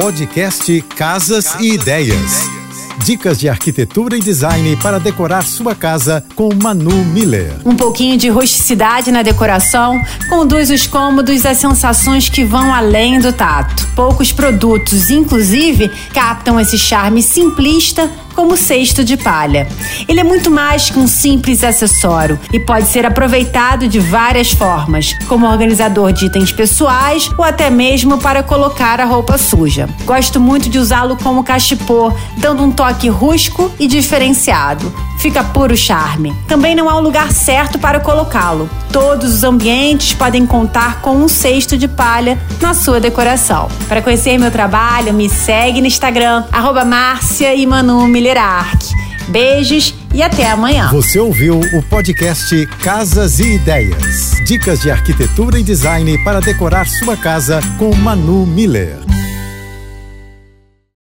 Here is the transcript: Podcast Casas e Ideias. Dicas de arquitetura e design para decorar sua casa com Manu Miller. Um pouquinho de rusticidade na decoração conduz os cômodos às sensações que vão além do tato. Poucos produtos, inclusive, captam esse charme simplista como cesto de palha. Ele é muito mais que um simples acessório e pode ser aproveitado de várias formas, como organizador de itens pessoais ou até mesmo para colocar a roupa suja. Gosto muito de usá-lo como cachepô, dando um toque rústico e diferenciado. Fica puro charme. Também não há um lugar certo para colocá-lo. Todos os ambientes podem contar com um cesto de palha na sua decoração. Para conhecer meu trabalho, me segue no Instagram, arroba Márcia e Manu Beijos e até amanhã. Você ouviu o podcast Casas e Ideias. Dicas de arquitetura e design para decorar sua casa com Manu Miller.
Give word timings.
Podcast 0.00 0.80
Casas 0.94 1.56
e 1.58 1.72
Ideias. 1.72 2.48
Dicas 3.04 3.36
de 3.36 3.48
arquitetura 3.48 4.16
e 4.16 4.20
design 4.20 4.76
para 4.76 5.00
decorar 5.00 5.42
sua 5.42 5.74
casa 5.74 6.24
com 6.36 6.50
Manu 6.54 7.04
Miller. 7.06 7.52
Um 7.64 7.74
pouquinho 7.74 8.16
de 8.16 8.28
rusticidade 8.28 9.10
na 9.10 9.22
decoração 9.24 10.00
conduz 10.30 10.70
os 10.70 10.86
cômodos 10.86 11.44
às 11.44 11.58
sensações 11.58 12.28
que 12.28 12.44
vão 12.44 12.72
além 12.72 13.18
do 13.18 13.32
tato. 13.32 13.88
Poucos 13.96 14.30
produtos, 14.30 15.10
inclusive, 15.10 15.90
captam 16.14 16.60
esse 16.60 16.78
charme 16.78 17.20
simplista 17.20 18.08
como 18.38 18.56
cesto 18.56 19.02
de 19.02 19.16
palha. 19.16 19.66
Ele 20.06 20.20
é 20.20 20.22
muito 20.22 20.48
mais 20.48 20.90
que 20.90 20.98
um 21.00 21.08
simples 21.08 21.64
acessório 21.64 22.38
e 22.52 22.60
pode 22.60 22.86
ser 22.86 23.04
aproveitado 23.04 23.88
de 23.88 23.98
várias 23.98 24.52
formas, 24.52 25.12
como 25.26 25.44
organizador 25.44 26.12
de 26.12 26.26
itens 26.26 26.52
pessoais 26.52 27.28
ou 27.36 27.42
até 27.42 27.68
mesmo 27.68 28.18
para 28.18 28.44
colocar 28.44 29.00
a 29.00 29.04
roupa 29.04 29.36
suja. 29.36 29.88
Gosto 30.04 30.38
muito 30.38 30.70
de 30.70 30.78
usá-lo 30.78 31.16
como 31.16 31.42
cachepô, 31.42 32.12
dando 32.36 32.62
um 32.62 32.70
toque 32.70 33.08
rústico 33.08 33.72
e 33.76 33.88
diferenciado. 33.88 35.07
Fica 35.18 35.42
puro 35.42 35.76
charme. 35.76 36.34
Também 36.46 36.74
não 36.74 36.88
há 36.88 36.96
um 36.96 37.00
lugar 37.00 37.32
certo 37.32 37.78
para 37.78 38.00
colocá-lo. 38.00 38.70
Todos 38.92 39.34
os 39.34 39.44
ambientes 39.44 40.14
podem 40.14 40.46
contar 40.46 41.00
com 41.02 41.16
um 41.16 41.28
cesto 41.28 41.76
de 41.76 41.88
palha 41.88 42.38
na 42.60 42.72
sua 42.72 43.00
decoração. 43.00 43.68
Para 43.88 44.00
conhecer 44.00 44.38
meu 44.38 44.50
trabalho, 44.50 45.12
me 45.12 45.28
segue 45.28 45.80
no 45.80 45.86
Instagram, 45.86 46.44
arroba 46.52 46.84
Márcia 46.84 47.54
e 47.54 47.66
Manu 47.66 48.06
Beijos 49.28 49.94
e 50.14 50.22
até 50.22 50.50
amanhã. 50.50 50.88
Você 50.90 51.18
ouviu 51.18 51.60
o 51.60 51.82
podcast 51.82 52.66
Casas 52.82 53.38
e 53.40 53.56
Ideias. 53.56 54.40
Dicas 54.46 54.80
de 54.80 54.90
arquitetura 54.90 55.58
e 55.58 55.62
design 55.62 56.16
para 56.24 56.40
decorar 56.40 56.86
sua 56.86 57.16
casa 57.16 57.60
com 57.78 57.94
Manu 57.94 58.46
Miller. 58.46 59.17